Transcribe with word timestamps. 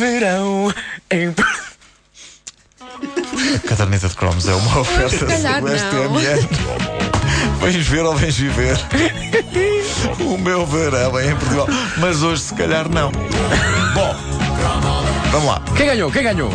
verão 0.00 0.74
em. 1.10 1.34
Caderneta 3.68 4.08
de 4.08 4.16
cromos 4.16 4.48
é 4.48 4.54
uma 4.54 4.80
oferta 4.80 5.26
calhar 5.26 5.62
Celeste 5.62 5.94
não. 5.94 6.10
MN. 6.10 6.48
Vens 7.60 7.86
ver 7.86 8.04
ou 8.04 8.16
vens 8.16 8.36
viver? 8.36 8.76
o 10.20 10.36
meu 10.38 10.66
verão 10.66 11.16
é 11.18 11.30
em 11.30 11.36
Portugal. 11.36 11.68
Mas 11.98 12.22
hoje, 12.22 12.40
se 12.42 12.54
calhar, 12.54 12.88
não. 12.88 13.12
Bom, 13.12 14.16
vamos 15.30 15.48
lá. 15.48 15.62
Quem 15.76 15.84
ganhou? 15.86 16.10
Quem 16.10 16.22
ganhou? 16.22 16.50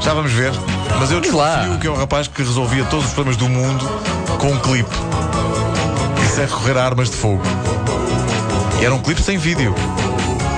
Já 0.00 0.12
vamos 0.12 0.32
ver. 0.32 0.50
Mas 0.98 1.12
eu 1.12 1.20
desconfio 1.20 1.78
que 1.78 1.86
é 1.86 1.90
o 1.90 1.94
rapaz 1.94 2.26
que 2.26 2.42
resolvia 2.42 2.84
todos 2.86 3.06
os 3.06 3.12
problemas 3.12 3.36
do 3.36 3.48
mundo 3.48 3.88
com 4.38 4.50
um 4.50 4.58
clipe. 4.58 4.90
E 6.24 6.28
sem 6.28 6.44
recorrer 6.44 6.76
a 6.76 6.84
armas 6.84 7.08
de 7.10 7.16
fogo. 7.16 7.42
E 8.80 8.84
era 8.84 8.92
um 8.94 9.00
clipe 9.00 9.22
sem 9.22 9.38
vídeo. 9.38 9.72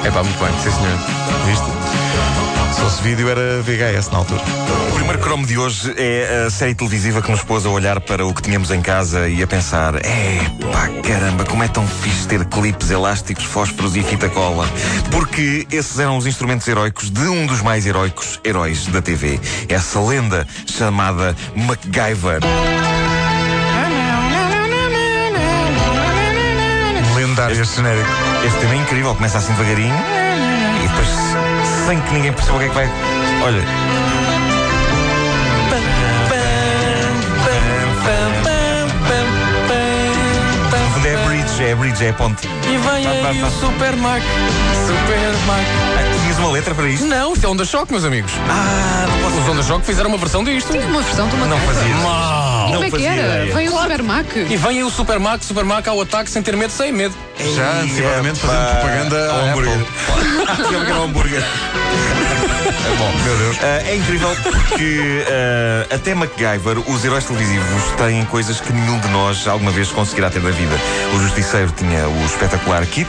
É 0.05 0.11
pá, 0.11 0.23
muito 0.23 0.39
bem, 0.39 0.53
sim 0.61 0.71
senhor. 0.71 0.98
Viste? 1.46 2.75
Se 2.75 2.80
fosse 2.80 3.02
vídeo 3.02 3.29
era 3.29 3.62
VHS 3.62 4.09
na 4.11 4.19
altura. 4.19 4.41
O 4.91 4.95
primeiro 4.95 5.19
cromo 5.20 5.47
de 5.47 5.56
hoje 5.59 5.95
é 5.97 6.45
a 6.47 6.51
série 6.51 6.75
televisiva 6.75 7.23
que 7.23 7.30
nos 7.30 7.45
pôs 7.45 7.65
a 7.66 7.69
olhar 7.69 8.01
para 8.01 8.27
o 8.27 8.34
que 8.34 8.42
tínhamos 8.42 8.70
em 8.70 8.80
casa 8.80 9.28
e 9.28 9.42
a 9.42 9.47
pensar: 9.47 9.95
é 9.97 10.38
pá, 10.73 10.88
caramba, 11.06 11.45
como 11.45 11.62
é 11.62 11.69
tão 11.69 11.87
fixe 11.87 12.27
ter 12.27 12.45
clipes 12.47 12.91
elásticos, 12.91 13.45
fósforos 13.45 13.95
e 13.95 14.02
fita 14.02 14.28
cola. 14.28 14.69
Porque 15.11 15.66
esses 15.70 15.98
eram 15.98 16.16
os 16.16 16.27
instrumentos 16.27 16.66
heróicos 16.66 17.11
de 17.11 17.23
um 17.23 17.47
dos 17.47 17.62
mais 17.62 17.87
heróicos 17.87 18.41
heróis 18.42 18.87
da 18.87 19.00
TV. 19.00 19.39
Essa 19.69 20.00
lenda 20.00 20.47
chamada 20.66 21.37
MacGyver. 21.55 22.41
Lendário 27.27 27.61
este 27.61 27.77
genérico. 27.77 28.09
Este 28.45 28.59
tema 28.59 28.75
é 28.75 28.77
incrível, 28.79 29.15
começa 29.15 29.39
assim 29.39 29.53
devagarinho 29.53 29.95
e 30.85 30.89
depois, 30.89 31.09
sem 31.87 32.01
que 32.01 32.15
ninguém 32.15 32.33
perceba 32.33 32.57
o 32.57 32.59
que 32.61 32.65
é 32.65 32.69
que 32.69 32.75
vai. 32.75 32.91
Olha. 33.45 33.62
É 41.05 41.14
a 41.14 41.29
bridge, 41.29 41.64
é 41.64 41.73
a 41.73 41.77
bridge, 41.77 42.05
é 42.05 42.11
a 42.11 42.12
ponte. 42.14 42.47
E 42.47 42.70
vem 42.70 42.79
Vá, 42.79 42.91
vá, 42.91 43.29
aí 43.29 43.41
vá. 43.41 43.48
o 43.48 43.51
Super 43.51 43.97
Mac. 43.97 44.23
Super 44.86 45.47
Mac. 45.47 45.67
Ah, 45.98 46.20
tinhas 46.23 46.39
uma 46.39 46.51
letra 46.53 46.75
para 46.75 46.89
isto? 46.89 47.05
Não, 47.07 47.33
isto 47.33 47.45
é 47.45 47.48
Onda 47.48 47.64
Choque, 47.64 47.92
meus 47.92 48.05
amigos. 48.05 48.33
Ah, 48.48 49.07
não 49.09 49.19
posso. 49.19 49.42
Os 49.42 49.48
Onda 49.48 49.62
Choque 49.62 49.84
fizeram 49.84 50.09
uma 50.09 50.19
versão 50.19 50.45
disto. 50.45 50.70
Tinha 50.70 50.86
uma 50.86 51.03
versão 51.03 51.29
de 51.29 51.34
uma 51.34 51.47
Não 51.47 51.59
fazia. 51.59 51.95
E 52.68 52.72
Não 52.72 52.82
como 52.82 52.84
é 52.84 52.91
que 52.91 53.06
era? 53.06 53.22
ideia. 53.44 53.55
Vem 53.55 53.68
o 53.68 53.80
Super 53.80 54.02
Mac. 54.02 54.36
E 54.36 54.56
vem 54.56 54.70
aí 54.70 54.84
o 54.84 54.91
Super 54.91 55.18
Mac, 55.18 55.42
Super 55.42 55.64
Mac 55.64 55.86
ao 55.88 56.00
ataque 56.00 56.30
sem 56.30 56.42
ter 56.42 56.56
medo, 56.56 56.70
sem 56.72 56.92
medo. 56.92 57.14
Já 57.56 57.80
antecipadamente 57.80 58.41
fazendo 58.41 58.70
propaganda 58.70 59.30
ao 59.32 59.41
hambúrguer. 59.46 59.78
Apple. 60.48 60.64
Tinha 60.68 60.84
que 60.84 60.90
era 60.90 61.00
um 61.00 61.05
hambúrguer. 61.05 61.42
É 62.62 62.96
bom, 62.96 63.12
meu 63.24 63.36
Deus. 63.36 63.56
Ah, 63.62 63.83
é 63.88 63.96
incrível 63.96 64.28
porque 64.42 65.24
ah, 65.28 65.94
até 65.94 66.14
MacGyver, 66.14 66.78
os 66.90 67.05
heróis 67.05 67.24
televisivos 67.24 67.83
têm 67.96 68.24
coisas 68.27 68.60
que 68.60 68.72
nenhum 68.72 68.98
de 69.00 69.08
nós 69.08 69.46
alguma 69.46 69.70
vez 69.70 69.88
conseguirá 69.90 70.30
ter 70.30 70.42
na 70.42 70.50
vida. 70.50 70.74
O 71.14 71.20
Justiceiro 71.20 71.72
tinha 71.77 72.08
o 72.08 72.24
espetacular 72.24 72.84
kit, 72.86 73.08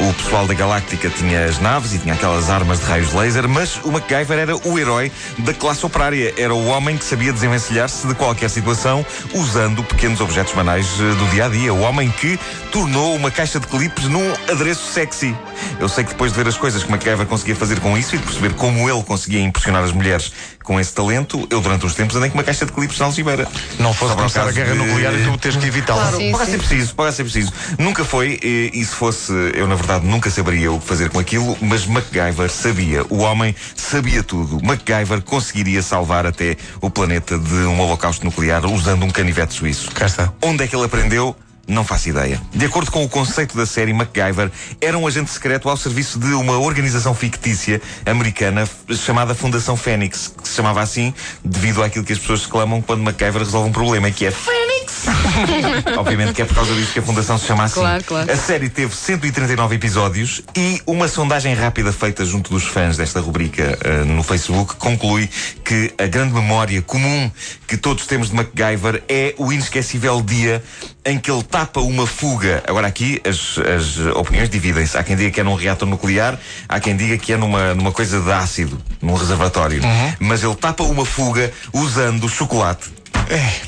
o 0.00 0.12
pessoal 0.14 0.46
da 0.46 0.54
Galáctica 0.54 1.08
tinha 1.10 1.44
as 1.44 1.58
naves 1.58 1.94
e 1.94 1.98
tinha 1.98 2.14
aquelas 2.14 2.50
armas 2.50 2.80
de 2.80 2.86
raios 2.86 3.12
laser, 3.12 3.48
mas 3.48 3.76
o 3.84 3.90
MacGyver 3.90 4.38
era 4.38 4.56
o 4.56 4.78
herói 4.78 5.10
da 5.38 5.54
classe 5.54 5.84
operária. 5.84 6.34
Era 6.36 6.54
o 6.54 6.66
homem 6.66 6.96
que 6.96 7.04
sabia 7.04 7.32
desenvencilhar-se 7.32 8.06
de 8.06 8.14
qualquer 8.14 8.50
situação 8.50 8.89
usando 9.34 9.82
pequenos 9.84 10.20
objetos 10.20 10.52
banais 10.52 10.86
ah, 11.00 11.14
do 11.14 11.30
dia 11.30 11.46
a 11.46 11.48
dia. 11.48 11.72
O 11.72 11.80
homem 11.80 12.10
que 12.10 12.38
tornou 12.72 13.14
uma 13.14 13.30
caixa 13.30 13.58
de 13.60 13.66
clipes 13.66 14.04
num 14.04 14.32
adereço 14.50 14.92
sexy. 14.92 15.36
Eu 15.78 15.88
sei 15.88 16.04
que 16.04 16.10
depois 16.10 16.32
de 16.32 16.38
ver 16.38 16.48
as 16.48 16.56
coisas 16.56 16.82
que 16.82 16.90
MacGyver 16.90 17.26
conseguia 17.26 17.54
fazer 17.56 17.80
com 17.80 17.96
isso 17.96 18.14
e 18.14 18.18
de 18.18 18.24
perceber 18.24 18.54
como 18.54 18.88
ele 18.88 19.02
conseguia 19.02 19.40
impressionar 19.40 19.82
as 19.84 19.92
mulheres 19.92 20.32
com 20.62 20.78
esse 20.78 20.92
talento, 20.92 21.46
eu 21.50 21.60
durante 21.60 21.84
uns 21.86 21.94
tempos 21.94 22.14
andei 22.16 22.30
com 22.30 22.36
uma 22.38 22.44
caixa 22.44 22.64
de 22.64 22.72
clipes 22.72 22.98
na 22.98 23.06
algibeira. 23.06 23.46
Não 23.78 23.92
fosse 23.92 24.14
começar 24.14 24.46
a 24.46 24.52
guerra 24.52 24.72
de- 24.72 24.78
nuclear 24.78 25.12
e 25.14 25.24
tu 25.24 25.38
tens 25.38 25.56
que 25.56 25.66
evitá-la. 25.66 26.12
Sim, 26.12 26.30
Pode 26.32 26.44
sim. 26.44 26.50
ser 26.52 26.58
preciso, 26.58 26.94
pode 26.94 27.14
ser 27.16 27.24
preciso. 27.24 27.52
Nunca 27.78 28.04
foi, 28.04 28.38
e, 28.42 28.70
e 28.74 28.84
se 28.84 28.94
fosse, 28.94 29.32
eu 29.54 29.66
na 29.66 29.74
verdade 29.74 30.06
nunca 30.06 30.30
saberia 30.30 30.70
o 30.70 30.78
que 30.78 30.86
fazer 30.86 31.10
com 31.10 31.18
aquilo, 31.18 31.56
mas 31.60 31.86
MacGyver 31.86 32.50
sabia. 32.50 33.04
O 33.08 33.18
homem 33.18 33.54
sabia 33.74 34.22
tudo. 34.22 34.60
MacGyver 34.64 35.22
conseguiria 35.22 35.82
salvar 35.82 36.26
até 36.26 36.56
o 36.80 36.88
planeta 36.90 37.38
de 37.38 37.54
um 37.54 37.80
holocausto 37.80 38.24
nuclear 38.24 38.64
usando 38.80 39.04
um 39.04 39.10
canivete 39.10 39.52
suíço. 39.52 39.90
Cá 39.90 40.06
está. 40.06 40.32
Onde 40.42 40.64
é 40.64 40.66
que 40.66 40.74
ele 40.74 40.86
aprendeu? 40.86 41.36
Não 41.68 41.84
faço 41.84 42.08
ideia. 42.08 42.40
De 42.52 42.64
acordo 42.64 42.90
com 42.90 43.04
o 43.04 43.08
conceito 43.08 43.56
da 43.56 43.66
série, 43.66 43.92
MacGyver 43.92 44.50
era 44.80 44.98
um 44.98 45.06
agente 45.06 45.30
secreto 45.30 45.68
ao 45.68 45.76
serviço 45.76 46.18
de 46.18 46.32
uma 46.32 46.58
organização 46.58 47.14
fictícia 47.14 47.80
americana 48.06 48.68
chamada 48.88 49.34
Fundação 49.34 49.76
Fênix, 49.76 50.34
que 50.42 50.48
se 50.48 50.54
chamava 50.54 50.80
assim 50.80 51.14
devido 51.44 51.82
àquilo 51.82 52.04
que 52.04 52.12
as 52.12 52.18
pessoas 52.18 52.40
exclamam 52.40 52.80
quando 52.82 53.02
MacGyver 53.02 53.42
resolve 53.42 53.68
um 53.68 53.72
problema, 53.72 54.10
que 54.10 54.26
é 54.26 54.30
Fênix! 54.30 54.59
Obviamente 55.98 56.32
que 56.32 56.42
é 56.42 56.44
por 56.44 56.54
causa 56.54 56.74
disso 56.74 56.92
que 56.92 56.98
a 56.98 57.02
Fundação 57.02 57.38
se 57.38 57.46
chama 57.46 57.64
assim. 57.64 57.80
Claro, 57.80 58.04
claro. 58.04 58.30
A 58.30 58.36
série 58.36 58.68
teve 58.68 58.94
139 58.94 59.74
episódios 59.74 60.42
e 60.56 60.80
uma 60.86 61.08
sondagem 61.08 61.54
rápida 61.54 61.92
feita 61.92 62.24
junto 62.24 62.50
dos 62.50 62.64
fãs 62.64 62.96
desta 62.96 63.20
rubrica 63.20 63.78
eh, 63.82 64.04
no 64.04 64.22
Facebook 64.22 64.76
conclui 64.76 65.28
que 65.64 65.92
a 65.98 66.06
grande 66.06 66.34
memória 66.34 66.82
comum 66.82 67.30
que 67.66 67.76
todos 67.76 68.06
temos 68.06 68.30
de 68.30 68.36
MacGyver 68.36 69.02
é 69.08 69.34
o 69.38 69.52
inesquecível 69.52 70.20
dia 70.22 70.62
em 71.04 71.18
que 71.18 71.30
ele 71.30 71.42
tapa 71.42 71.80
uma 71.80 72.06
fuga. 72.06 72.62
Agora 72.66 72.86
aqui 72.86 73.20
as, 73.24 73.58
as 73.58 73.98
opiniões 74.14 74.50
dividem-se. 74.50 74.96
Há 74.96 75.02
quem 75.02 75.16
diga 75.16 75.30
que 75.30 75.40
é 75.40 75.42
num 75.42 75.54
reator 75.54 75.88
nuclear, 75.88 76.38
há 76.68 76.80
quem 76.80 76.96
diga 76.96 77.16
que 77.16 77.32
é 77.32 77.36
numa, 77.36 77.74
numa 77.74 77.92
coisa 77.92 78.20
de 78.20 78.30
ácido, 78.30 78.80
num 79.00 79.14
reservatório. 79.14 79.80
Mas 80.18 80.42
ele 80.42 80.54
tapa 80.54 80.82
uma 80.82 81.04
fuga 81.04 81.52
usando 81.72 82.28
chocolate. 82.28 82.99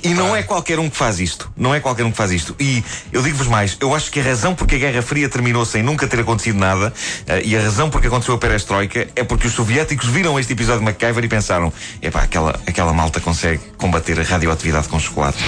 E 0.03 0.09
não 0.15 0.35
é 0.35 0.43
qualquer 0.43 0.79
um 0.79 0.91
que 0.91 0.97
faz 0.97 1.21
isto. 1.21 1.51
Não 1.57 1.75
é 1.75 1.81
qualquer 1.81 2.05
um 2.05 2.11
que 2.11 2.17
faz 2.17 2.31
isto. 2.31 2.55
E 2.59 2.83
eu 3.13 3.23
digo-vos 3.23 3.47
mais, 3.47 3.77
eu 3.81 3.95
acho 3.95 4.11
que 4.11 4.21
a 4.21 4.23
razão 4.23 4.55
porque 4.55 4.75
a 4.75 4.79
Guerra 4.79 5.03
Fria 5.03 5.29
terminou 5.29 5.65
sem 5.65 5.83
nunca 5.83 6.07
ter 6.07 6.21
acontecido 6.21 6.59
nada, 6.59 6.93
eh, 7.27 7.43
e 7.45 7.57
a 7.57 7.61
razão 7.61 7.89
porque 7.89 8.09
aconteceu 8.09 8.35
a 8.35 8.39
perestroika, 8.39 9.09
é 9.15 9.23
porque 9.23 9.47
os 9.47 9.53
soviéticos 9.53 10.09
viram 10.09 10.39
este 10.39 10.53
episódio 10.53 10.81
de 10.81 10.87
MacGyver 10.87 11.25
e 11.25 11.29
pensaram: 11.29 11.73
epá, 12.01 12.23
aquela, 12.23 12.59
aquela 12.67 12.93
malta 12.93 13.21
consegue 13.21 13.61
combater 13.77 14.19
a 14.19 14.23
radioatividade 14.23 14.89
com 14.89 14.99
chocolate. 14.99 15.39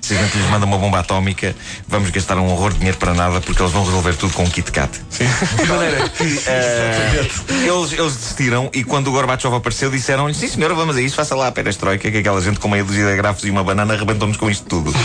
Se 0.00 0.14
a 0.14 0.22
gente 0.22 0.36
lhes 0.36 0.50
manda 0.50 0.66
uma 0.66 0.78
bomba 0.78 1.00
atómica, 1.00 1.54
vamos 1.86 2.10
gastar 2.10 2.38
um 2.38 2.46
horror 2.46 2.72
de 2.72 2.78
dinheiro 2.78 2.98
para 2.98 3.14
nada 3.14 3.40
porque 3.40 3.60
eles 3.62 3.72
vão 3.72 3.84
resolver 3.84 4.14
tudo 4.16 4.32
com 4.32 4.44
um 4.44 4.50
Kit 4.50 4.72
Kat. 4.72 4.90
De 5.10 5.68
maneira 5.68 6.08
que 6.08 6.40
eh, 6.46 7.26
eles, 7.64 7.92
eles 7.92 8.16
desistiram 8.16 8.70
e 8.72 8.82
quando 8.84 9.08
o 9.08 9.12
Gorbachev 9.12 9.54
apareceu 9.54 9.90
disseram-lhe: 9.90 10.34
Sim, 10.34 10.48
senhora, 10.48 10.74
vamos 10.74 10.96
a 10.96 11.00
isso, 11.00 11.14
faça 11.14 11.34
lá 11.34 11.48
a 11.48 11.52
perestroika, 11.52 12.10
que 12.10 12.18
aquela 12.18 12.40
gente 12.40 12.58
com 12.58 12.68
meia 12.68 12.87
dúzia 12.88 13.04
de 13.04 13.12
agrafos 13.12 13.44
e 13.44 13.50
uma 13.50 13.62
banana 13.62 13.94
arrebentou-nos 13.94 14.36
com 14.36 14.50
isto 14.50 14.66
tudo. 14.66 14.92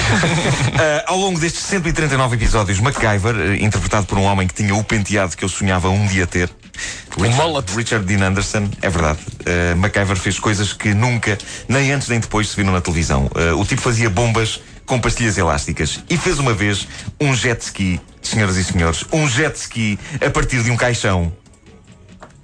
Eh, 0.76 1.04
ao 1.08 1.18
longo 1.18 1.40
destes 1.40 1.64
139 1.64 2.36
episódios, 2.36 2.80
MacGyver, 2.80 3.36
eh, 3.36 3.64
interpretado 3.64 4.06
por 4.08 4.18
um 4.18 4.24
homem 4.24 4.48
que 4.48 4.54
tinha 4.54 4.74
o 4.74 4.84
penteado 4.84 5.38
que 5.38 5.46
eu 5.46 5.50
sonhava 5.50 5.90
um 5.90 6.08
dia 6.08 6.26
ter. 6.26 6.50
Richard. 7.18 7.76
Richard 7.76 8.06
Dean 8.06 8.28
Anderson, 8.28 8.70
é 8.82 8.90
verdade. 8.90 9.20
Uh, 9.42 9.78
MacGyver 9.78 10.16
fez 10.16 10.40
coisas 10.40 10.74
que 10.74 10.94
nunca, 10.94 11.38
nem 11.68 11.92
antes 11.92 12.08
nem 12.08 12.20
depois, 12.20 12.50
se 12.50 12.56
viram 12.56 12.74
na 12.74 12.82
televisão. 12.82 13.30
Uh, 13.36 13.60
o 13.60 13.66
tipo 13.66 13.82
fazia 13.82 14.10
bombas 14.10 14.62
com 14.86 15.00
pastilhas 15.00 15.38
elásticas 15.38 16.00
e 16.10 16.18
fez 16.18 16.40
uma 16.40 16.54
vez 16.54 16.88
um 17.22 17.36
jet 17.36 17.62
ski, 17.62 18.02
senhoras 18.22 18.58
e 18.58 18.64
senhores, 18.64 19.06
um 19.12 19.28
jet 19.28 19.56
ski 19.56 20.00
a 20.26 20.30
partir 20.30 20.64
de 20.64 20.72
um 20.72 20.78
caixão. 20.78 21.32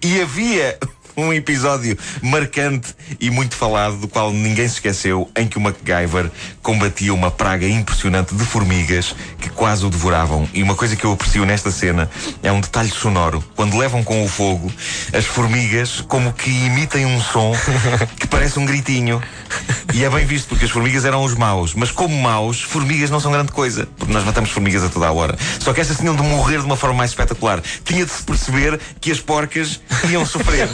E 0.02 0.22
havia 0.22 0.78
um 1.19 1.34
episódio 1.34 1.97
marcante 2.22 2.96
e 3.19 3.30
muito 3.30 3.56
falado, 3.56 3.97
do 3.97 4.07
qual 4.07 4.31
ninguém 4.31 4.68
se 4.68 4.75
esqueceu, 4.75 5.30
em 5.35 5.47
que 5.47 5.57
o 5.57 5.62
MacGyver 5.62 6.31
combatia 6.62 7.13
uma 7.13 7.31
praga 7.31 7.68
impressionante 7.68 8.35
de 8.35 8.44
formigas 8.44 9.16
que 9.40 9.50
quase 9.50 9.85
o 9.85 9.90
devoravam. 9.90 10.47
E 10.53 10.63
uma 10.63 10.75
coisa 10.75 10.96
que 10.96 11.06
eu 11.06 11.13
aprecio 11.13 11.46
nesta 11.46 11.72
cena 11.72 12.09
é 12.41 12.52
um 12.52 12.62
detalhe 12.62 12.90
sonoro. 12.90 13.44
Quando 13.56 13.78
levam 13.78 14.03
com 14.03 14.24
o 14.24 14.28
fogo, 14.28 14.72
as 15.13 15.25
formigas 15.25 16.02
como 16.02 16.34
que 16.34 16.49
imitem 16.49 17.05
um 17.05 17.22
som 17.22 17.53
que 18.20 18.28
parece 18.28 18.59
um 18.59 18.66
gritinho. 18.66 19.22
E 19.94 20.03
é 20.03 20.09
bem 20.09 20.26
visto, 20.26 20.47
porque 20.50 20.66
as 20.66 20.72
formigas 20.72 21.03
eram 21.06 21.24
os 21.24 21.34
maus. 21.36 21.74
Mas 21.74 21.91
como 21.91 22.16
maus, 22.22 22.62
formigas 22.62 23.09
não 23.09 23.20
são 23.20 23.32
grande 23.32 23.52
coisa. 23.52 23.88
Porque 23.97 24.14
nós 24.14 24.24
matamos 24.24 24.50
formigas 24.52 24.84
a 24.84 24.90
toda 24.90 25.08
a 25.08 25.12
hora. 25.12 25.38
Só 25.59 25.74
que 25.74 25.82
estas 25.82 25.97
tinham 25.97 26.16
de 26.16 26.22
morrer 26.22 26.59
de 26.59 26.66
uma 26.66 26.76
forma 26.78 26.96
mais 26.97 27.12
espetacular. 27.12 27.62
Tinha 27.84 28.06
de 28.06 28.12
se 28.12 28.24
perceber 28.24 28.80
que 29.02 29.12
as 29.12 29.20
porcas 29.20 29.80
iam 30.09 30.26
sofrer. 30.26 30.70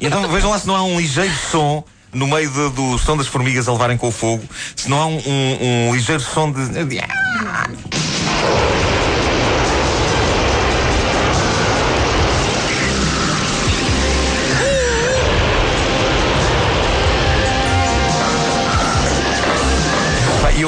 Então 0.00 0.26
vejam 0.28 0.50
lá 0.50 0.58
se 0.58 0.66
não 0.66 0.74
há 0.76 0.82
um 0.82 0.98
ligeiro 0.98 1.32
som 1.50 1.84
no 2.12 2.26
meio 2.26 2.50
do 2.70 2.96
som 2.98 3.16
das 3.18 3.26
formigas 3.26 3.68
a 3.68 3.72
levarem 3.72 3.96
com 3.98 4.08
o 4.08 4.12
fogo. 4.12 4.42
Se 4.74 4.88
não 4.88 4.98
há 5.00 5.06
um, 5.06 5.18
um- 5.26 5.88
um 5.90 5.94
ligeiro 5.94 6.22
som 6.22 6.50
de. 6.50 6.60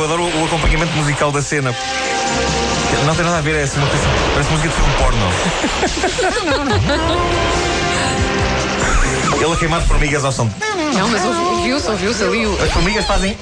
Eu 0.01 0.05
adoro 0.05 0.25
o, 0.25 0.45
acompanhamento 0.47 0.93
musical 0.97 1.31
da 1.31 1.43
cena. 1.43 1.75
Não 3.05 3.15
tem 3.15 3.25
nada 3.25 3.39
a 3.39 3.41
ver, 3.41 3.55
é 3.57 3.63
assim 3.63 3.79
uma 3.79 3.87
coisa. 3.87 4.05
Parece 4.33 4.51
música 4.51 4.69
de 4.69 4.75
filme 4.75 4.93
porno. 4.99 5.19
Ele 9.41 9.53
a 9.53 9.57
queimar 9.57 9.81
formigas 9.83 10.25
ao 10.25 10.33
som. 10.33 10.51
Não, 10.95 11.09
mas 11.09 11.25
ouviu-se, 11.25 11.89
ouviu-se 11.91 12.23
ali 12.25 12.47
o. 12.47 12.63
As 12.63 12.71
formigas 12.73 13.05
fazem. 13.07 13.37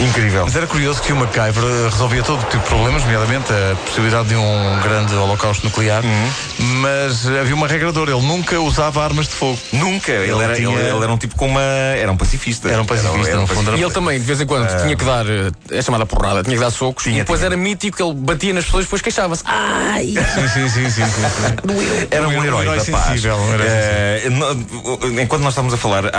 Incrível. 0.00 0.44
Mas 0.44 0.54
era 0.54 0.66
curioso 0.68 1.02
que 1.02 1.12
o 1.12 1.16
MacGyver 1.16 1.64
resolvia 1.90 2.22
todo 2.22 2.38
tipo 2.44 2.58
de 2.62 2.68
problemas, 2.68 3.02
nomeadamente 3.02 3.52
a 3.52 3.74
possibilidade 3.84 4.28
de 4.28 4.36
um 4.36 4.80
grande 4.80 5.12
holocausto 5.14 5.64
nuclear, 5.66 6.02
mas 6.58 7.26
eh, 7.26 7.40
havia 7.40 7.54
uma 7.54 7.66
regra 7.66 7.90
de 7.92 7.98
ouro, 7.98 8.12
ele 8.16 8.24
nunca 8.26 8.60
usava 8.60 9.02
armas 9.02 9.26
de 9.26 9.34
fogo. 9.34 9.58
Nunca. 9.72 10.12
Ele, 10.12 10.30
Ele 10.30 10.42
era, 10.44 10.54
tinha- 10.54 10.68
ele, 10.78 10.88
ele 10.90 11.02
era 11.02 11.12
um 11.12 11.18
tipo 11.18 11.34
com 11.34 11.46
uma. 11.48 11.60
Era 11.60 12.12
um 12.12 12.16
pacifista. 12.16 12.68
Era 12.68 12.80
um 12.80 12.84
pacifista, 12.86 13.36
no 13.36 13.46
fundo, 13.48 13.76
E 13.76 13.82
ele 13.82 13.90
também, 13.90 14.20
de 14.20 14.24
vez 14.24 14.40
em 14.40 14.46
quando, 14.46 14.68
tinha 14.82 14.94
que 14.96 15.04
dar 15.04 15.26
eh, 15.26 15.50
é 15.72 15.82
chamada 15.82 16.06
porrada, 16.06 16.44
tinha 16.44 16.54
que 16.56 16.62
dar 16.62 16.70
socos 16.70 17.02
Tinha, 17.02 17.16
e 17.16 17.18
depois 17.20 17.40
tinha. 17.40 17.48
era 17.48 17.56
mítico 17.56 17.96
que 17.96 18.02
ele 18.02 18.14
batia 18.14 18.52
nas 18.54 18.64
pessoas 18.66 18.84
e 18.84 18.86
depois 18.86 19.02
queixava-se. 19.02 19.42
Ai! 19.46 20.14
Sim, 20.34 20.48
sim, 20.48 20.68
sim, 20.68 20.90
sim, 20.90 21.06
sim, 21.06 21.10
sim. 21.10 22.06
Era 22.10 22.28
um 22.28 22.30
Um 22.30 22.44
herói, 22.44 22.62
herói 22.66 22.78
da 22.78 22.84
paz. 22.84 23.04
sensível, 23.06 23.36
um 23.36 23.52
herói 23.54 23.66
Eh, 23.68 24.22
no- 24.30 24.66
enquanto 25.20 25.42
nós 25.42 25.52
estamos 25.52 25.72
a 25.72 25.76
falar, 25.76 26.06
há, 26.06 26.10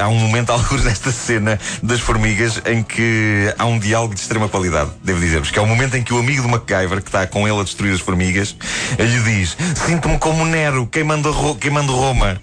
há- 0.00 0.04
há 0.04 0.08
um 0.08 0.18
momento, 0.18 0.50
alguns 0.52 0.84
nesta 0.84 1.10
cena 1.12 1.58
das 1.82 2.00
formigas, 2.00 2.60
em 2.66 2.82
que 2.82 3.52
há 3.58 3.64
um 3.64 3.78
diálogo 3.78 4.14
de 4.14 4.20
extrema 4.20 4.48
qualidade, 4.48 4.90
devo 5.02 5.20
dizer-vos, 5.20 5.50
que 5.50 5.58
é 5.58 5.62
o 5.62 5.66
momento 5.66 5.96
em 5.96 6.02
que 6.02 6.12
o 6.12 6.18
amigo 6.18 6.42
do 6.42 6.48
MacGyver, 6.48 7.00
que 7.02 7.08
está 7.08 7.26
com 7.26 7.46
ele 7.48 7.60
a 7.60 7.62
destruir 7.64 7.94
as 7.94 8.00
formigas, 8.00 8.56
lhe 8.98 9.20
diz: 9.20 9.56
Sinto-me 9.86 10.18
como 10.18 10.44
Nero, 10.44 10.86
queimando, 10.86 11.30
Ro- 11.32 11.54
queimando 11.56 11.94
Roma. 11.94 12.40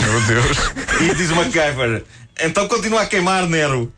Meu 0.00 0.20
Deus. 0.22 0.58
E 1.00 1.14
diz 1.14 1.30
o 1.30 1.36
MacGyver: 1.36 2.04
Então 2.40 2.68
continua 2.68 3.02
a 3.02 3.06
queimar, 3.06 3.46
Nero. 3.48 3.92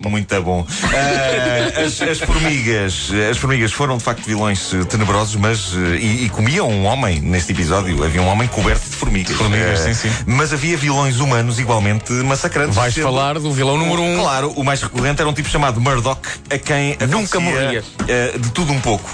Muito 0.00 0.42
bom. 0.42 0.66
Ah, 0.92 1.80
as, 1.84 2.00
as 2.02 2.18
formigas, 2.18 3.10
as 3.30 3.36
formigas 3.38 3.72
foram 3.72 3.96
de 3.96 4.02
facto 4.02 4.24
vilões 4.26 4.72
eh, 4.74 4.84
tenebrosos, 4.84 5.36
mas 5.36 5.72
eh, 5.74 5.96
e, 5.96 6.24
e 6.24 6.28
comiam 6.28 6.68
um 6.68 6.84
homem 6.84 7.20
neste 7.20 7.52
episódio. 7.52 8.02
Havia 8.04 8.20
um 8.22 8.26
homem 8.28 8.46
coberto 8.48 8.88
de 8.88 8.96
formigas. 8.96 9.36
Formigas, 9.36 9.80
Ah, 9.80 9.84
sim, 9.84 9.94
sim. 9.94 10.10
Mas 10.26 10.52
havia 10.52 10.76
vilões 10.76 11.20
humanos 11.20 11.58
igualmente 11.58 12.12
massacrantes. 12.12 12.74
Vais 12.74 12.92
Sendo- 12.94 13.04
falar 13.04 13.38
do 13.38 13.52
vilão 13.52 13.78
número 13.78 14.02
um. 14.02 14.18
Claro, 14.20 14.52
o 14.56 14.64
mais 14.64 14.82
recorrente 14.82 15.20
era 15.20 15.28
um 15.28 15.32
tipo 15.32 15.48
chamado 15.48 15.80
Murdoch, 15.80 16.20
a 16.50 16.58
quem 16.58 16.96
Nunca 17.08 17.40
morria. 17.40 17.82
eh, 18.08 18.34
de 18.38 18.50
tudo 18.50 18.72
um 18.72 18.80
pouco, 18.80 19.08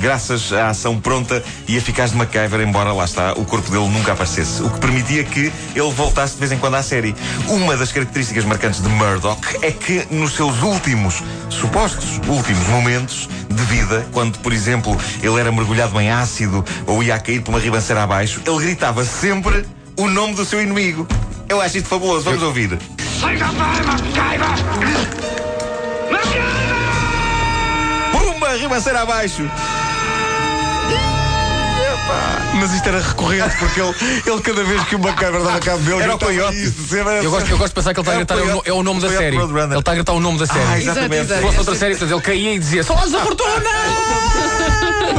graças 0.00 0.52
à 0.52 0.68
ação 0.68 0.98
pronta 1.00 1.42
e 1.68 1.76
eficaz 1.76 2.12
de 2.12 2.16
MacGyver, 2.16 2.60
embora 2.60 2.92
lá 2.92 3.04
está, 3.04 3.32
o 3.34 3.44
corpo 3.44 3.70
dele 3.70 3.88
nunca 3.88 4.12
aparecesse, 4.12 4.62
o 4.62 4.70
que 4.70 4.78
permitia 4.80 5.24
que 5.24 5.52
ele 5.74 5.90
voltasse 5.92 6.34
de 6.34 6.40
vez 6.40 6.52
em 6.52 6.58
quando 6.58 6.74
à 6.76 6.82
série. 6.82 7.14
Uma 7.48 7.76
das 7.76 7.92
características 7.92 8.44
marcantes 8.44 8.80
de 8.82 8.88
Murdoch 8.88 9.40
é 9.62 9.70
que 9.70 10.06
nos 10.10 10.29
seus 10.34 10.62
últimos, 10.62 11.22
supostos 11.48 12.18
últimos 12.28 12.66
momentos 12.68 13.28
de 13.48 13.62
vida, 13.64 14.06
quando, 14.12 14.38
por 14.38 14.52
exemplo, 14.52 14.96
ele 15.22 15.38
era 15.38 15.50
mergulhado 15.50 16.00
em 16.00 16.10
ácido 16.10 16.64
ou 16.86 17.02
ia 17.02 17.14
a 17.14 17.18
cair 17.18 17.40
por 17.42 17.50
uma 17.50 17.60
ribanceira 17.60 18.02
abaixo, 18.02 18.40
ele 18.46 18.58
gritava 18.58 19.04
sempre 19.04 19.64
o 19.96 20.08
nome 20.08 20.34
do 20.34 20.44
seu 20.44 20.62
inimigo. 20.62 21.06
Eu 21.48 21.60
acho 21.60 21.78
isto 21.78 21.88
fabuloso, 21.88 22.24
vamos 22.24 22.42
ouvir. 22.42 22.78
Pumba, 28.12 28.56
ribanceira 28.56 29.02
abaixo. 29.02 29.42
Mas 32.54 32.72
isto 32.74 32.88
era 32.88 33.00
recorrente, 33.00 33.56
porque 33.58 33.80
ele, 33.80 33.94
ele 34.26 34.40
cada 34.42 34.64
vez 34.64 34.82
que 34.84 34.96
o 34.96 34.98
MacGyver 34.98 35.42
dava 35.42 35.60
cabo 35.60 35.78
dele, 35.78 36.02
Era 36.02 36.14
o 36.14 36.18
coiote. 36.18 36.56
isso, 36.62 36.96
era- 36.96 37.22
Eu 37.22 37.30
gosto, 37.30 37.48
eu 37.50 37.56
gosto 37.58 37.68
de 37.70 37.74
pensar 37.74 37.94
que 37.94 38.00
ele 38.00 38.08
está 38.08 38.12
a 38.12 38.16
gritar 38.16 38.38
é 38.38 38.42
o, 38.42 38.46
no- 38.56 38.62
é 38.66 38.72
o 38.72 38.82
nome 38.82 39.00
da 39.00 39.08
série. 39.08 39.36
Ele 39.36 39.78
está 39.78 39.92
a 39.92 39.94
gritar 39.94 40.12
o 40.12 40.20
nome 40.20 40.38
da 40.38 40.46
série. 40.46 40.60
Ah, 40.68 40.78
exatamente. 40.78 41.26
Se 41.34 41.40
fosse 41.40 41.58
outra 41.58 41.74
série, 41.76 41.94
ele 42.00 42.20
caía 42.20 42.54
e 42.54 42.58
dizia 42.58 42.82
Sons 42.82 43.10
da 43.12 43.20
Fortuna! 43.20 43.50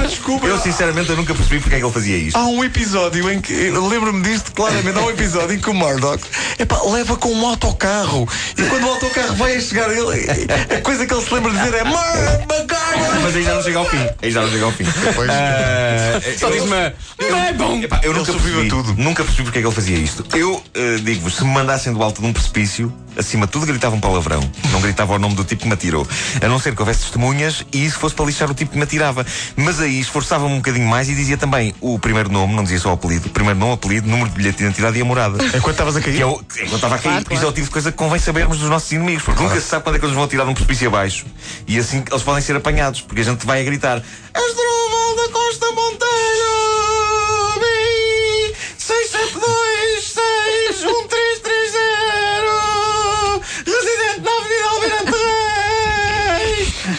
Mas 0.02 0.12
desculpa. 0.12 0.48
Eu 0.48 0.60
sinceramente 0.60 1.10
eu 1.12 1.16
nunca 1.16 1.34
percebi 1.36 1.60
porque 1.60 1.76
é 1.76 1.80
que 1.80 1.86
ele 1.86 1.94
fazia 1.94 2.18
isto. 2.18 2.36
Há 2.36 2.46
um 2.46 2.64
episódio 2.64 3.30
em 3.30 3.40
que, 3.40 3.70
lembro-me 3.70 4.24
disto 4.24 4.52
claramente, 4.52 4.98
há 4.98 5.02
um 5.02 5.10
episódio 5.12 5.56
em 5.56 5.60
que 5.60 5.70
o 5.70 5.74
Murdoch 5.76 6.24
epá, 6.58 6.82
leva 6.86 7.16
com 7.18 7.32
um 7.32 7.46
autocarro 7.46 8.28
e 8.58 8.64
quando 8.64 8.84
o 8.86 8.90
autocarro 8.90 9.36
vai 9.36 9.56
a 9.56 9.62
chegar 9.62 9.92
ele, 9.92 10.28
a 10.76 10.82
coisa 10.82 11.06
que 11.06 11.14
ele 11.14 11.24
se 11.24 11.32
lembra 11.32 11.52
de 11.52 11.58
dizer 11.60 11.74
é 11.76 11.84
Murdoch! 11.84 13.22
Mas 13.22 13.36
aí 13.36 13.44
já 13.44 13.54
não 13.54 13.62
chega 13.64 13.78
ao 13.78 13.86
fim. 13.86 14.10
Aí 14.22 14.32
já 14.32 14.42
não 14.42 14.50
chega 14.50 14.66
ao 14.66 14.72
fim. 14.72 14.86
Pois. 15.16 15.30
Ah, 15.30 16.20
Só 16.40 16.48
eu- 16.48 16.54
diz-me 16.54 16.76
é 16.76 17.54
bom! 17.54 17.80
Epá, 17.82 18.00
eu 18.04 18.14
nunca 18.14 18.34
percebi, 18.34 18.68
tudo. 18.68 18.96
nunca 18.98 19.24
percebi 19.24 19.44
porque 19.44 19.60
é 19.60 19.62
que 19.62 19.68
ele 19.68 19.76
fazia 19.76 19.98
isto. 19.98 20.26
Eu 20.36 20.62
eh, 20.74 20.98
digo-vos, 21.02 21.36
se 21.36 21.44
me 21.44 21.52
mandassem 21.52 21.94
do 21.94 22.02
alto 22.02 22.22
de 22.22 22.28
um 22.28 22.34
precipício, 22.34 22.92
acima 23.18 23.46
de 23.46 23.52
tudo 23.52 23.66
gritava 23.66 23.96
um 23.96 24.00
palavrão. 24.00 24.42
Não 24.72 24.82
gritava 24.82 25.14
o 25.14 25.20
nome 25.20 25.36
do 25.36 25.44
tipo 25.44 25.62
que 25.64 25.68
me 25.68 25.74
atirou. 25.74 26.08
A 26.42 26.48
não 26.48 26.60
ser 26.60 26.74
que 26.76 26.82
houvesse 26.82 27.02
testemunhas 27.02 27.66
e 27.72 27.86
isso 27.86 28.00
fosse 28.00 28.16
para 28.16 28.26
lixar 28.26 28.50
o 28.50 28.54
tipo 28.54 28.72
que 28.72 28.78
me 28.78 28.84
atirava. 28.84 29.26
Mas 29.56 29.80
aí 29.80 30.00
esforçava-me 30.00 30.54
um 30.54 30.58
bocadinho 30.58 30.88
mais 30.88 31.10
e 31.10 31.16
dizia 31.16 31.38
também 31.38 31.74
o 31.82 31.98
primeiro 32.00 32.30
nome, 32.32 32.54
não 32.54 32.64
dizia 32.64 32.80
só 32.80 32.90
o 32.90 32.94
apelido, 32.94 33.28
o 33.28 33.32
primeiro 33.32 33.60
nome, 33.60 33.74
apelido, 33.74 34.08
número 34.08 34.30
de 34.30 34.36
bilhete 34.36 34.58
de 34.58 34.64
identidade 34.64 34.98
e 34.98 35.02
a 35.02 35.06
morada. 35.06 35.44
Enquanto 35.46 35.72
estavas 35.72 35.96
a 35.96 36.02
cair? 36.02 36.16
Que 36.16 36.22
é 36.22 36.26
o, 36.26 36.42
enquanto 36.56 36.76
estava 36.76 36.96
a 36.96 36.98
cair, 37.00 37.12
Claro, 37.12 37.22
isto 37.22 37.32
é 37.34 37.36
claro. 37.36 37.50
o 37.50 37.54
tipo 37.54 37.66
de 37.68 37.72
coisa 37.72 37.92
que 37.92 37.98
convém 37.98 38.20
sabermos 38.20 38.58
dos 38.60 38.70
nossos 38.70 38.92
inimigos, 38.92 39.24
porque 39.24 39.42
nunca 39.44 39.56
se 39.56 39.68
sabe 39.68 39.84
quando 39.84 39.96
é 39.96 40.00
que 40.00 40.06
eles 40.06 40.16
vão 40.16 40.24
atirar 40.24 40.46
de 40.46 40.52
um 40.52 40.54
precipício 40.54 40.88
abaixo. 40.88 41.26
E 41.68 41.78
assim 41.78 42.04
eles 42.10 42.24
podem 42.24 42.42
ser 42.42 42.56
apanhados, 42.56 43.02
porque 43.02 43.22
a 43.22 43.26
gente 43.26 43.46
vai 43.46 43.62
a 43.62 43.64
gritar: 43.64 44.02
Asdrúbal 44.34 44.66
da 44.66 44.71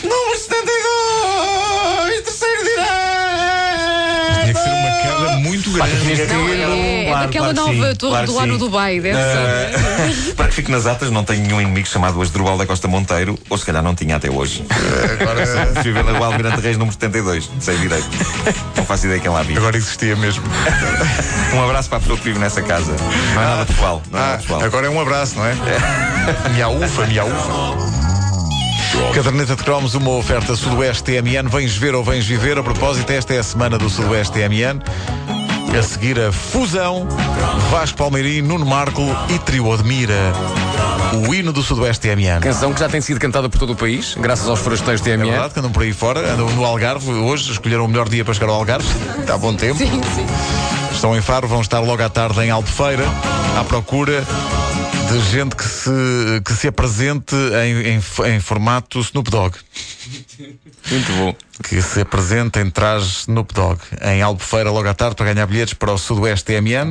Número 0.03 0.39
72 0.39 2.23
Terceiro 2.23 2.63
direito 2.63 2.93
Tinha 4.43 4.55
que 4.55 4.61
ser 4.61 4.69
uma 4.71 4.91
queda 5.03 5.37
muito 5.39 5.71
grande. 5.73 5.93
Não, 6.33 6.49
é, 6.49 7.05
é 7.05 7.09
Claro, 7.13 7.27
daquela 7.27 7.53
claro 7.55 7.69
que 7.71 7.77
nova 7.77 7.91
sim, 7.91 7.97
torre 7.97 8.13
claro 8.13 8.27
do 8.27 8.35
lá 8.35 8.47
no 8.47 8.53
sim. 8.55 8.59
Dubai, 8.59 9.01
deve 9.01 9.19
ser. 9.19 9.83
Uh, 10.03 10.35
para 10.35 10.49
que 10.49 10.55
fique 10.55 10.71
nas 10.71 10.87
atas, 10.87 11.11
não 11.11 11.23
tenho 11.23 11.43
nenhum 11.43 11.61
inimigo 11.61 11.87
chamado 11.87 12.21
Asdrubal 12.21 12.57
da 12.59 12.67
Costa 12.67 12.89
Monteiro, 12.89 13.39
ou 13.49 13.57
se 13.59 13.65
calhar 13.65 13.83
não 13.83 13.95
tinha 13.95 14.17
até 14.17 14.29
hoje. 14.31 14.65
Agora, 15.21 15.45
viver 15.83 16.03
na 16.03 16.13
Rua 16.13 16.27
Almirante 16.29 16.61
Reis, 16.61 16.77
número 16.77 16.93
72, 16.95 17.49
sei 17.61 17.77
direito. 17.79 18.09
Não 18.77 18.85
faço 18.85 19.07
ideia 19.07 19.21
quem 19.21 19.31
lá 19.31 19.43
vive. 19.43 19.59
agora 19.59 19.77
existia 19.77 20.17
mesmo. 20.17 20.43
Um 21.55 21.63
abraço 21.63 21.89
para 21.91 21.99
a 21.99 22.01
pessoa 22.01 22.19
que 22.19 22.25
vive 22.25 22.39
nessa 22.39 22.63
casa. 22.63 22.93
Não 23.35 23.43
é 23.43 23.45
nada 23.45 23.67
pessoal. 23.67 24.03
Não 24.11 24.19
é 24.19 24.23
Ah, 24.23 24.27
nada 24.27 24.39
pessoal. 24.39 24.63
agora 24.65 24.87
é 24.87 24.91
um 24.91 25.01
abraço, 25.01 25.37
não 25.37 25.45
é? 25.47 25.55
Miaufa, 26.55 27.07
miaufa. 27.07 27.92
Caderneta 29.15 29.57
de 29.57 29.63
Cromos, 29.63 29.95
uma 29.95 30.11
oferta 30.11 30.55
Sudoeste 30.57 31.05
TMN. 31.05 31.49
Vens 31.49 31.77
ver 31.77 31.95
ou 31.95 32.05
vens 32.05 32.27
viver? 32.27 32.59
A 32.59 32.63
propósito, 32.63 33.11
esta 33.11 33.35
é 33.35 33.39
a 33.39 33.43
semana 33.43 33.79
do 33.79 33.89
Sudoeste 33.91 34.33
TMN. 34.35 34.81
A 35.79 35.83
seguir, 35.83 36.19
a 36.21 36.31
fusão 36.31 37.07
Vasco 37.71 37.97
Palmeirim, 37.99 38.43
Nuno 38.43 38.67
Marco 38.67 39.03
e 39.29 39.39
Trio 39.39 39.75
de 39.77 39.85
Mira. 39.85 40.33
O 41.27 41.35
hino 41.35 41.53
do 41.53 41.63
Sudoeste 41.63 42.09
TMN. 42.09 42.41
Canção 42.41 42.73
que 42.73 42.81
já 42.81 42.89
tem 42.89 43.01
sido 43.01 43.19
cantada 43.21 43.49
por 43.49 43.59
todo 43.59 43.73
o 43.73 43.77
país, 43.77 44.15
graças 44.19 44.49
aos 44.49 44.61
forasteiros 44.61 45.01
É 45.03 45.05
TMN. 45.17 45.31
verdade 45.31 45.53
que 45.55 45.59
andam 45.61 45.73
por 45.73 45.83
aí 45.83 45.93
fora, 45.93 46.33
andam 46.33 46.49
no 46.51 46.65
Algarve. 46.65 47.11
Hoje 47.11 47.51
escolheram 47.53 47.85
o 47.85 47.89
melhor 47.89 48.09
dia 48.09 48.25
para 48.25 48.35
chegar 48.35 48.49
ao 48.49 48.55
Algarve. 48.57 48.87
Está 49.21 49.35
a 49.35 49.39
bom 49.39 49.55
tempo. 49.55 49.79
Sim, 49.79 49.91
sim. 50.15 50.27
Estão 50.93 51.17
em 51.17 51.21
Faro, 51.23 51.49
vão 51.49 51.61
estar 51.61 51.81
logo 51.81 52.03
à 52.03 52.09
tarde 52.09 52.41
em 52.43 52.51
Albufeira, 52.51 53.05
à 53.59 53.65
procura 53.65 54.23
de 55.13 55.21
gente 55.31 55.55
que 55.55 55.65
se, 55.65 55.91
que 56.43 56.55
se 56.55 56.69
apresente 56.69 57.37
em, 57.37 57.97
em, 57.97 58.35
em 58.35 58.41
formato 58.41 58.99
Snoop 59.01 59.31
Dogg. 59.31 59.55
Muito 60.91 61.13
bom. 61.13 61.35
Que 61.63 61.83
se 61.83 62.01
apresente 62.01 62.59
em 62.59 62.71
traje 62.71 63.07
Snoop 63.21 63.53
Dogg 63.53 63.79
em 64.01 64.23
Albufeira 64.23 64.71
logo 64.71 64.89
à 64.89 64.95
tarde 64.95 65.15
para 65.15 65.33
ganhar 65.33 65.47
bilhetes 65.47 65.75
para 65.75 65.93
o 65.93 65.99
Sudoeste 65.99 66.47
TMN. 66.47 66.91